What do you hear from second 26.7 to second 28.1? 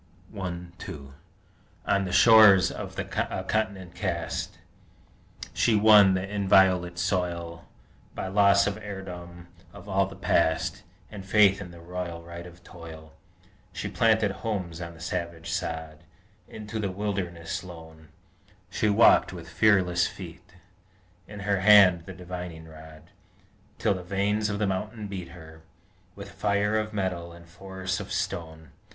of metal and force